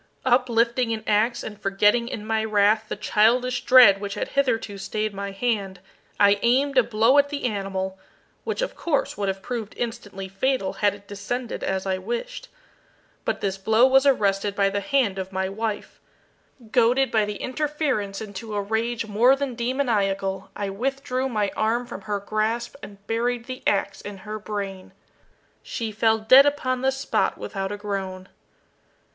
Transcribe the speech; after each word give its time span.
Uplifting 0.25 0.91
an 0.93 1.03
ax, 1.05 1.43
and 1.43 1.61
forgetting 1.61 2.07
in 2.07 2.25
my 2.25 2.43
wrath 2.43 2.85
the 2.89 2.95
childish 2.95 3.63
dread 3.65 4.01
which 4.01 4.15
had 4.15 4.29
hitherto 4.29 4.79
stayed 4.79 5.13
my 5.13 5.29
hand, 5.29 5.79
I 6.19 6.39
aimed 6.41 6.75
a 6.79 6.81
blow 6.81 7.19
at 7.19 7.29
the 7.29 7.43
animal, 7.45 7.99
which 8.43 8.63
of 8.63 8.75
course 8.75 9.15
would 9.15 9.27
have 9.27 9.43
proved 9.43 9.75
instantly 9.77 10.27
fatal 10.27 10.73
had 10.81 10.95
it 10.95 11.07
descended 11.07 11.63
as 11.63 11.85
I 11.85 11.99
wished. 11.99 12.49
But 13.25 13.41
this 13.41 13.59
blow 13.59 13.85
was 13.85 14.07
arrested 14.07 14.55
by 14.55 14.71
the 14.71 14.79
hand 14.79 15.19
of 15.19 15.31
my 15.31 15.47
wife. 15.49 16.01
Goaded 16.71 17.11
by 17.11 17.25
the 17.25 17.35
interference 17.35 18.21
into 18.21 18.55
a 18.55 18.59
rage 18.61 19.05
more 19.05 19.35
than 19.35 19.53
demoniacal, 19.53 20.49
I 20.55 20.71
withdrew 20.71 21.29
my 21.29 21.51
arm 21.55 21.85
from 21.85 22.01
her 22.01 22.19
grasp 22.19 22.75
and 22.81 23.05
buried 23.05 23.45
the 23.45 23.61
ax 23.67 24.01
in 24.01 24.17
her 24.25 24.39
brain. 24.39 24.93
She 25.61 25.91
fell 25.91 26.17
dead 26.17 26.47
upon 26.47 26.81
the 26.81 26.91
spot 26.91 27.37
without 27.37 27.71
a 27.71 27.77
groan. 27.77 28.29